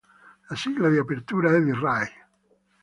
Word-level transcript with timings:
La 0.49 0.55
sigla 0.55 0.89
di 0.89 0.97
apertura 0.97 1.55
è 1.55 1.61
di 1.61 1.71
Ray. 1.71 2.07